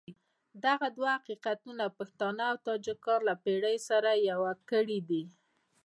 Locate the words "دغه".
0.65-0.87